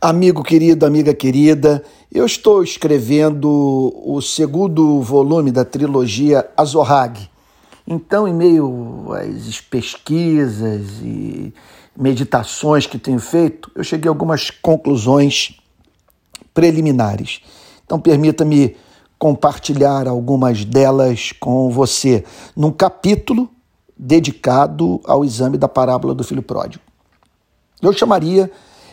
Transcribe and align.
Amigo 0.00 0.44
querido, 0.44 0.86
amiga 0.86 1.12
querida, 1.12 1.82
eu 2.12 2.24
estou 2.24 2.62
escrevendo 2.62 3.92
o 4.06 4.22
segundo 4.22 5.02
volume 5.02 5.50
da 5.50 5.64
trilogia 5.64 6.48
Azorrag. 6.56 7.28
Então, 7.84 8.28
em 8.28 8.32
meio 8.32 9.08
às 9.12 9.60
pesquisas 9.60 10.86
e 11.02 11.52
meditações 11.96 12.86
que 12.86 12.96
tenho 12.96 13.18
feito, 13.18 13.72
eu 13.74 13.82
cheguei 13.82 14.08
a 14.08 14.12
algumas 14.12 14.52
conclusões 14.52 15.58
preliminares. 16.54 17.40
Então, 17.84 17.98
permita-me 17.98 18.76
compartilhar 19.18 20.06
algumas 20.06 20.64
delas 20.64 21.32
com 21.40 21.70
você 21.70 22.24
num 22.54 22.70
capítulo 22.70 23.50
dedicado 23.96 25.00
ao 25.04 25.24
exame 25.24 25.58
da 25.58 25.66
parábola 25.66 26.14
do 26.14 26.22
filho 26.22 26.42
pródigo. 26.42 26.84
Eu 27.82 27.92
chamaria 27.92 28.48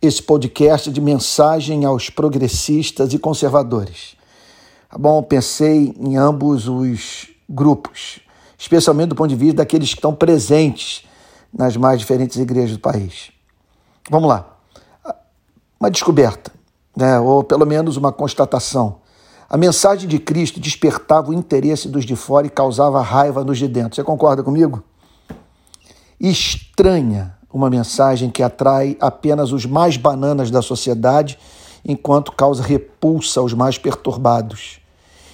esse 0.00 0.22
podcast 0.22 0.90
de 0.90 1.00
mensagem 1.00 1.84
aos 1.84 2.10
progressistas 2.10 3.12
e 3.12 3.18
conservadores. 3.18 4.16
Tá 4.90 4.98
bom? 4.98 5.22
Pensei 5.22 5.94
em 5.98 6.16
ambos 6.16 6.68
os 6.68 7.28
grupos, 7.48 8.20
especialmente 8.58 9.10
do 9.10 9.14
ponto 9.14 9.28
de 9.28 9.36
vista 9.36 9.56
daqueles 9.56 9.90
que 9.90 9.96
estão 9.96 10.14
presentes 10.14 11.04
nas 11.52 11.76
mais 11.76 11.98
diferentes 11.98 12.36
igrejas 12.36 12.76
do 12.76 12.80
país. 12.80 13.30
Vamos 14.10 14.28
lá. 14.28 14.56
Uma 15.78 15.90
descoberta, 15.90 16.52
né? 16.96 17.18
ou 17.18 17.42
pelo 17.42 17.66
menos 17.66 17.96
uma 17.96 18.12
constatação. 18.12 19.00
A 19.48 19.56
mensagem 19.56 20.08
de 20.08 20.18
Cristo 20.18 20.58
despertava 20.58 21.30
o 21.30 21.34
interesse 21.34 21.88
dos 21.88 22.04
de 22.04 22.16
fora 22.16 22.46
e 22.46 22.50
causava 22.50 23.00
raiva 23.00 23.44
nos 23.44 23.58
de 23.58 23.68
dentro. 23.68 23.94
Você 23.94 24.02
concorda 24.02 24.42
comigo? 24.42 24.82
Estranha 26.18 27.35
uma 27.56 27.70
mensagem 27.70 28.30
que 28.30 28.42
atrai 28.42 28.96
apenas 29.00 29.50
os 29.50 29.64
mais 29.64 29.96
bananas 29.96 30.50
da 30.50 30.60
sociedade, 30.60 31.38
enquanto 31.84 32.32
causa 32.32 32.62
repulsa 32.62 33.40
aos 33.40 33.54
mais 33.54 33.78
perturbados. 33.78 34.78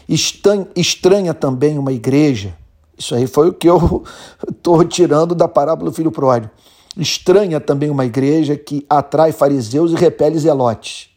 Estranha 0.09 1.35
também 1.35 1.79
uma 1.79 1.93
igreja, 1.93 2.55
isso 2.97 3.15
aí 3.15 3.27
foi 3.27 3.49
o 3.49 3.53
que 3.53 3.69
eu 3.69 4.05
estou 4.49 4.85
tirando 4.85 5.35
da 5.35 5.49
parábola 5.49 5.91
do 5.91 5.95
filho 5.97 6.13
pródigo. 6.13 6.53
Estranha 6.97 7.59
também 7.59 7.91
uma 7.91 8.05
igreja 8.05 8.57
que 8.57 8.87
atrai 8.89 9.33
fariseus 9.33 9.91
e 9.93 9.95
repele 9.97 10.39
zelotes. 10.39 11.09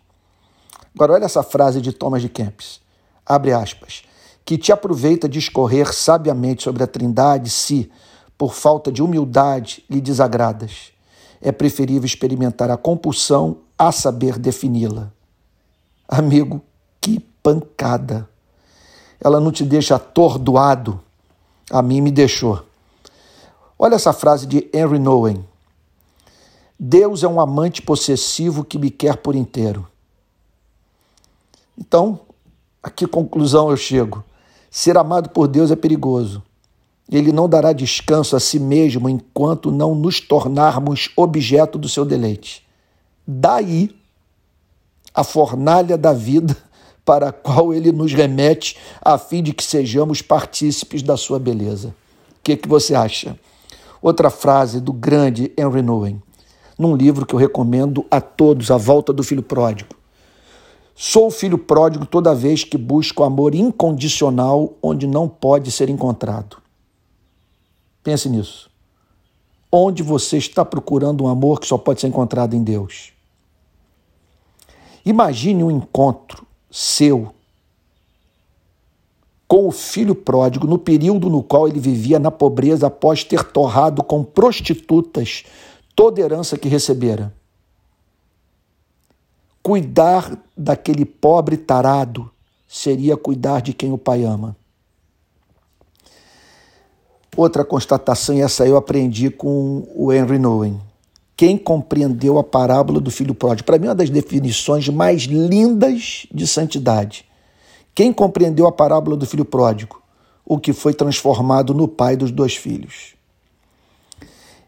Agora, 0.96 1.14
olha 1.14 1.26
essa 1.26 1.44
frase 1.44 1.82
de 1.82 1.92
Thomas 1.92 2.22
de 2.22 2.30
Kempis, 2.30 2.80
abre 3.26 3.52
aspas, 3.52 4.04
que 4.46 4.58
te 4.58 4.72
aproveita 4.72 5.28
de 5.28 5.38
escorrer 5.38 5.94
sabiamente 5.94 6.64
sobre 6.64 6.84
a 6.84 6.88
trindade 6.88 7.50
se, 7.50 7.92
por 8.38 8.54
falta 8.54 8.92
de 8.92 9.04
humildade, 9.04 9.84
lhe 9.90 10.00
desagradas 10.00 10.95
é 11.46 11.52
preferível 11.52 12.08
experimentar 12.08 12.72
a 12.72 12.76
compulsão 12.76 13.60
a 13.78 13.92
saber 13.92 14.40
defini-la. 14.40 15.12
Amigo, 16.08 16.60
que 17.00 17.20
pancada! 17.20 18.28
Ela 19.24 19.40
não 19.40 19.52
te 19.52 19.64
deixa 19.64 19.96
atordoado? 19.96 21.00
A 21.70 21.84
mim 21.84 22.02
me 22.02 22.10
deixou. 22.10 22.66
Olha 23.78 23.94
essa 23.94 24.12
frase 24.12 24.48
de 24.48 24.68
Henry 24.74 24.98
Nowen. 24.98 25.46
Deus 26.80 27.24
é 27.24 27.28
um 27.28 27.40
amante 27.40 27.80
possessivo 27.80 28.64
que 28.64 28.80
me 28.80 28.90
quer 28.90 29.18
por 29.18 29.36
inteiro. 29.36 29.88
Então, 31.78 32.22
a 32.82 32.90
que 32.90 33.06
conclusão 33.06 33.70
eu 33.70 33.78
chego? 33.78 34.24
Ser 34.72 34.98
amado 34.98 35.30
por 35.30 35.48
Deus 35.48 35.70
é 35.70 35.76
perigoso. 35.76 36.42
Ele 37.12 37.32
não 37.32 37.48
dará 37.48 37.72
descanso 37.72 38.36
a 38.36 38.40
si 38.40 38.60
mesmo 38.60 39.08
enquanto 39.08 39.72
não 39.72 39.94
nos 39.94 40.20
tornarmos 40.20 41.12
objeto 41.16 41.78
do 41.78 41.88
seu 41.88 42.04
deleite. 42.04 42.66
Daí 43.28 43.96
a 45.14 45.24
fornalha 45.24 45.98
da 45.98 46.12
vida 46.12 46.56
para 47.06 47.30
a 47.30 47.32
qual 47.32 47.74
ele 47.74 47.92
nos 47.92 48.12
remete, 48.14 48.78
a 49.02 49.18
fim 49.18 49.42
de 49.42 49.54
que 49.54 49.64
sejamos 49.64 50.22
partícipes 50.22 51.04
da 51.04 51.16
sua 51.16 51.40
beleza. 51.40 51.90
O 51.90 51.94
que, 52.44 52.58
que 52.58 52.68
você 52.68 52.96
acha? 52.96 53.40
Outra 54.02 54.30
frase 54.30 54.82
do 54.82 54.92
grande 54.92 55.52
Henry 55.58 55.82
Nouwen, 55.82 56.22
num 56.78 56.96
livro 56.96 57.26
que 57.26 57.34
eu 57.34 57.40
recomendo 57.40 58.06
a 58.10 58.20
todos, 58.20 58.72
A 58.72 58.78
Volta 58.78 59.14
do 59.14 59.24
Filho 59.24 59.44
Pródigo. 59.44 59.96
Sou 60.96 61.30
filho 61.30 61.58
pródigo 61.58 62.06
toda 62.06 62.34
vez 62.34 62.64
que 62.64 62.78
busco 62.78 63.24
amor 63.24 63.54
incondicional 63.54 64.74
onde 64.82 65.06
não 65.06 65.28
pode 65.28 65.70
ser 65.70 65.90
encontrado. 65.90 66.58
Pense 68.06 68.30
nisso. 68.30 68.70
Onde 69.72 70.04
você 70.04 70.38
está 70.38 70.64
procurando 70.64 71.24
um 71.24 71.28
amor 71.28 71.60
que 71.60 71.66
só 71.66 71.76
pode 71.76 72.00
ser 72.00 72.08
encontrado 72.08 72.56
em 72.56 72.64
Deus? 72.64 73.12
Imagine 75.04 75.64
um 75.64 75.72
encontro 75.72 76.46
seu 76.70 77.34
com 79.48 79.68
o 79.68 79.72
filho 79.72 80.14
pródigo 80.14 80.68
no 80.68 80.78
período 80.78 81.32
no 81.32 81.42
qual 81.42 81.68
ele 81.68 81.80
vivia 81.80 82.20
na 82.20 82.30
pobreza 82.30 82.86
após 82.86 83.24
ter 83.24 83.44
torrado 83.44 84.04
com 84.04 84.24
prostitutas 84.24 85.44
toda 85.96 86.22
herança 86.22 86.60
que 86.60 86.70
recebera. 86.70 87.34
Cuidar 89.64 90.38
daquele 90.56 91.06
pobre 91.06 91.58
tarado 91.58 92.30
seria 92.68 93.18
cuidar 93.18 93.62
de 93.62 93.74
quem 93.74 93.92
o 93.92 93.98
pai 93.98 94.24
ama. 94.24 94.56
Outra 97.36 97.66
constatação, 97.66 98.36
e 98.36 98.42
essa 98.42 98.66
eu 98.66 98.78
aprendi 98.78 99.30
com 99.30 99.86
o 99.94 100.14
Henry 100.14 100.40
Nouwen. 100.40 100.80
Quem 101.36 101.58
compreendeu 101.58 102.38
a 102.40 102.44
parábola 102.44 103.02
do 103.02 103.12
filho 103.12 103.36
pródigo? 103.36 103.66
Para 103.66 103.78
mim, 103.78 103.88
é 103.88 103.90
uma 103.90 103.96
das 103.96 104.10
definições 104.10 104.88
mais 104.88 105.24
lindas 105.24 106.28
de 106.34 106.48
santidade. 106.48 107.26
Quem 107.94 108.14
compreendeu 108.14 108.66
a 108.68 108.72
parábola 108.72 109.18
do 109.18 109.26
filho 109.26 109.44
pródigo? 109.44 110.02
O 110.46 110.58
que 110.58 110.72
foi 110.72 110.94
transformado 110.94 111.74
no 111.74 111.90
pai 111.90 112.16
dos 112.16 112.32
dois 112.32 112.56
filhos. 112.56 113.16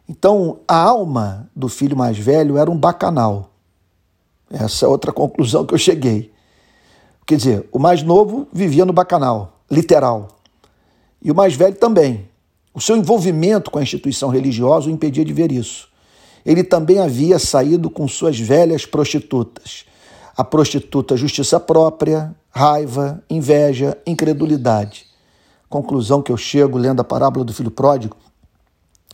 Então, 0.10 0.60
a 0.68 0.76
alma 0.76 1.50
do 1.56 1.70
filho 1.70 1.96
mais 1.96 2.18
velho 2.18 2.58
era 2.58 2.70
um 2.70 2.78
bacanal. 2.78 3.50
Essa 4.50 4.86
é 4.86 4.90
outra 4.90 5.14
conclusão 5.14 5.66
que 5.66 5.74
eu 5.74 5.78
cheguei. 5.78 6.34
Quer 7.26 7.38
dizer, 7.38 7.70
o 7.72 7.80
mais 7.80 8.04
novo 8.04 8.48
vivia 8.52 8.86
no 8.86 8.94
bacanal, 8.94 9.60
literal. 9.70 10.30
E 11.22 11.32
o 11.32 11.36
mais 11.36 11.54
velho 11.54 11.76
também. 11.76 12.28
O 12.78 12.80
seu 12.80 12.96
envolvimento 12.96 13.72
com 13.72 13.80
a 13.80 13.82
instituição 13.82 14.30
religiosa 14.30 14.88
o 14.88 14.92
impedia 14.92 15.26
de 15.26 15.34
ver 15.34 15.52
isso. 15.52 15.90
Ele 16.46 16.64
também 16.64 17.00
havia 17.00 17.40
saído 17.40 17.90
com 17.90 18.08
suas 18.08 18.40
velhas 18.40 18.86
prostitutas. 18.86 19.84
A 20.38 20.44
prostituta 20.44 21.18
justiça 21.18 21.60
própria, 21.60 22.36
raiva, 22.52 23.24
inveja, 23.28 23.98
incredulidade. 24.06 25.08
Conclusão 25.68 26.22
que 26.22 26.32
eu 26.32 26.38
chego 26.38 26.78
lendo 26.78 27.00
a 27.00 27.04
parábola 27.04 27.44
do 27.44 27.52
filho 27.52 27.72
pródigo 27.72 28.16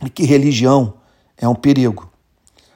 é 0.02 0.10
que 0.10 0.24
religião 0.24 0.92
é 1.34 1.48
um 1.48 1.54
perigo. 1.54 2.12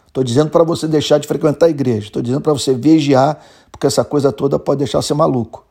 Estou 0.07 0.25
dizendo 0.25 0.49
para 0.49 0.65
você 0.65 0.89
deixar 0.89 1.19
de 1.19 1.29
frequentar 1.29 1.67
a 1.67 1.69
igreja, 1.69 2.07
estou 2.07 2.23
dizendo 2.23 2.41
para 2.41 2.55
você 2.55 2.73
vigiar, 2.73 3.45
porque 3.71 3.87
essa 3.87 4.07
coisa 4.07 4.33
toda 4.33 4.59
pode 4.59 4.79
deixar 4.79 5.03
você 5.03 5.13
maluco. 5.13 5.68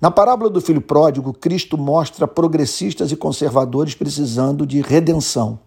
Na 0.00 0.10
parábola 0.10 0.48
do 0.48 0.60
filho 0.60 0.80
pródigo, 0.80 1.32
Cristo 1.34 1.76
mostra 1.76 2.26
progressistas 2.26 3.12
e 3.12 3.16
conservadores 3.16 3.94
precisando 3.94 4.66
de 4.66 4.80
redenção. 4.80 5.58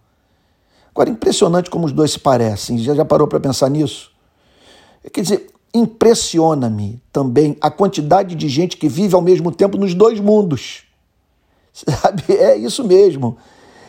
Agora, 0.90 1.08
impressionante 1.08 1.70
como 1.70 1.86
os 1.86 1.92
dois 1.92 2.12
se 2.12 2.18
parecem. 2.18 2.78
Já, 2.78 2.94
já 2.94 3.04
parou 3.04 3.28
para 3.28 3.38
pensar 3.38 3.68
nisso? 3.68 4.10
Quer 5.12 5.20
dizer, 5.20 5.46
impressiona-me 5.72 7.00
também 7.12 7.56
a 7.60 7.70
quantidade 7.70 8.34
de 8.34 8.48
gente 8.48 8.76
que 8.76 8.88
vive 8.88 9.14
ao 9.14 9.22
mesmo 9.22 9.52
tempo 9.52 9.76
nos 9.76 9.94
dois 9.94 10.18
mundos. 10.18 10.84
Sabe? 11.72 12.24
É 12.32 12.56
isso 12.56 12.82
mesmo. 12.84 13.36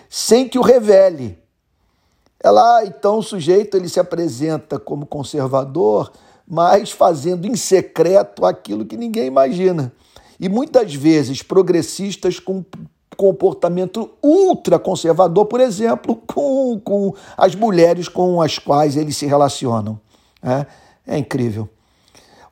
Sem 0.09 0.47
que 0.47 0.59
o 0.59 0.63
revele. 0.63 1.37
É 2.39 2.51
lá, 2.51 2.85
então, 2.85 3.17
o 3.17 3.23
sujeito 3.23 3.75
ele 3.75 3.89
se 3.89 3.99
apresenta 3.99 4.77
como 4.77 5.07
conservador, 5.07 6.11
mas 6.47 6.91
fazendo 6.91 7.47
em 7.47 7.55
secreto 7.55 8.45
aquilo 8.45 8.85
que 8.85 8.95
ninguém 8.95 9.25
imagina. 9.25 9.91
E 10.39 10.49
muitas 10.49 10.93
vezes 10.93 11.41
progressistas 11.41 12.39
com 12.39 12.63
comportamento 13.15 14.09
ultraconservador, 14.21 15.45
por 15.45 15.61
exemplo, 15.61 16.15
com, 16.27 16.79
com 16.83 17.13
as 17.37 17.55
mulheres 17.55 18.09
com 18.09 18.41
as 18.41 18.59
quais 18.59 18.97
eles 18.97 19.15
se 19.15 19.25
relacionam. 19.25 19.99
É, 20.43 20.65
é 21.07 21.17
incrível. 21.17 21.69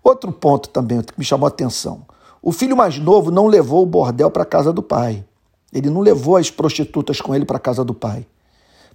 Outro 0.04 0.32
ponto 0.32 0.70
também 0.70 1.02
que 1.02 1.14
me 1.18 1.24
chamou 1.24 1.46
a 1.46 1.50
atenção. 1.50 2.06
O 2.42 2.52
filho 2.52 2.76
mais 2.76 2.98
novo 2.98 3.32
não 3.32 3.48
levou 3.48 3.84
o 3.84 3.86
bordel 3.86 4.30
para 4.30 4.44
a 4.44 4.46
casa 4.46 4.74
do 4.74 4.84
pai. 4.84 5.24
Ele 5.72 5.90
não 5.90 6.02
levou 6.02 6.36
as 6.38 6.52
prostitutas 6.52 7.22
com 7.22 7.34
ele 7.34 7.46
para 7.46 7.58
a 7.58 7.60
casa 7.60 7.84
do 7.84 7.94
pai. 7.94 8.26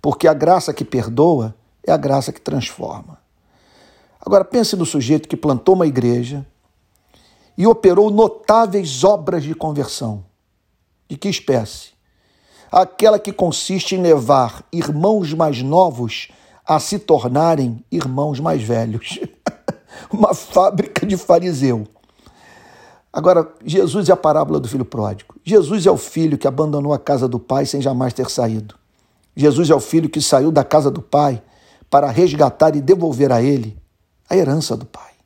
Porque 0.03 0.29
a 0.29 0.35
graça 0.35 0.73
que 0.73 0.85
perdoa 0.85 1.55
é 1.87 1.91
a 1.91 1.97
graça 1.97 2.33
que 2.33 2.41
transforma. 2.41 3.19
Agora 4.21 4.45
pense 4.45 4.77
no 4.77 4.85
sujeito 4.85 5.29
que 5.29 5.37
plantou 5.37 5.75
uma 5.75 5.87
igreja, 5.87 6.47
e 7.59 7.67
operou 7.67 8.09
notáveis 8.09 9.03
obras 9.03 9.43
de 9.43 9.53
conversão. 9.53 10.25
De 11.09 11.17
que 11.17 11.29
espécie? 11.29 11.89
Aquela 12.71 13.19
que 13.19 13.33
consiste 13.33 13.97
em 13.97 14.01
levar 14.01 14.65
irmãos 14.73 15.35
mais 15.35 15.61
novos 15.61 16.29
a 16.65 16.79
se 16.79 17.01
tornarem 17.01 17.85
irmãos 17.91 18.39
mais 18.39 18.63
velhos. 18.63 19.19
uma 20.13 20.33
fábrica 20.35 21.05
de 21.05 21.17
fariseu. 21.17 21.85
Agora, 23.13 23.51
Jesus 23.65 24.09
é 24.09 24.13
a 24.13 24.17
parábola 24.17 24.61
do 24.61 24.69
filho 24.69 24.85
pródigo. 24.85 25.35
Jesus 25.43 25.85
é 25.85 25.91
o 25.91 25.97
filho 25.97 26.39
que 26.39 26.47
abandonou 26.47 26.93
a 26.93 26.99
casa 26.99 27.27
do 27.27 27.41
pai 27.41 27.67
sem 27.67 27.81
jamais 27.81 28.13
ter 28.13 28.31
saído. 28.31 28.77
Jesus 29.35 29.71
é 29.71 29.75
o 29.75 29.81
filho 29.81 30.09
que 30.09 30.21
saiu 30.21 30.53
da 30.53 30.63
casa 30.63 30.91
do 30.91 31.03
pai 31.03 31.43
para 31.91 32.11
resgatar 32.11 32.77
e 32.77 32.81
devolver 32.81 33.33
a 33.33 33.43
ele 33.43 33.77
a 34.29 34.37
herança 34.37 34.77
do 34.77 34.85
pai. 34.85 35.18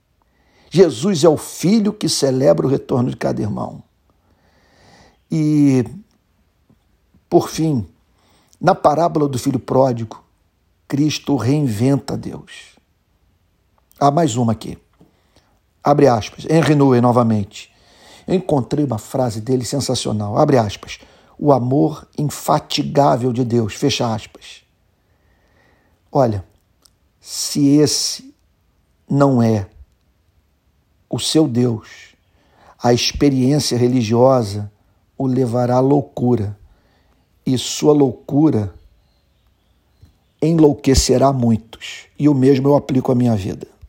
Jesus 0.75 1.23
é 1.23 1.29
o 1.29 1.37
filho 1.37 1.93
que 1.93 2.09
celebra 2.09 2.67
o 2.67 2.71
retorno 2.71 3.11
de 3.11 3.17
cada 3.19 3.43
irmão. 3.43 3.83
E, 5.31 5.85
por 7.29 7.51
fim, 7.51 7.87
na 8.59 8.75
parábola 8.75 9.29
do 9.29 9.39
filho 9.39 9.59
pródigo, 9.59 10.25
Cristo 10.89 11.37
reinventa 11.37 12.17
Deus. 12.17 12.77
Há 14.01 14.11
mais 14.11 14.35
uma 14.37 14.53
aqui. 14.53 14.79
Abre 15.85 16.09
aspas. 16.09 16.47
Henry 16.49 16.75
Newey 16.75 17.03
novamente. 17.03 17.71
Eu 18.27 18.35
encontrei 18.35 18.83
uma 18.83 18.97
frase 18.97 19.43
dele 19.43 19.67
sensacional. 19.67 20.39
Abre 20.39 20.57
aspas. 20.57 21.01
O 21.39 21.53
amor 21.53 22.09
infatigável 22.17 23.31
de 23.31 23.45
Deus. 23.45 23.75
Fecha 23.75 24.11
aspas. 24.15 24.63
Olha, 26.11 26.43
se 27.21 27.77
esse 27.77 28.35
não 29.07 29.43
é 29.43 29.69
o 31.13 31.21
seu 31.21 31.47
Deus, 31.47 32.17
a 32.83 32.95
experiência 32.95 33.77
religiosa 33.77 34.73
o 35.19 35.27
levará 35.27 35.77
à 35.77 35.81
loucura 35.81 36.59
e 37.45 37.57
sua 37.59 37.93
loucura 37.93 38.75
enlouquecerá 40.41 41.31
muitos. 41.31 42.07
E 42.19 42.31
o 42.31 42.35
mesmo 42.35 42.69
eu 42.69 42.77
aplico 42.77 43.13
à 43.13 43.15
minha 43.15 43.37
vida. 43.37 43.69